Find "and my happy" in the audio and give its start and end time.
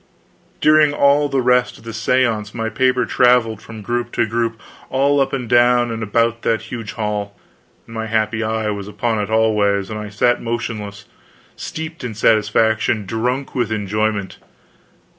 7.85-8.41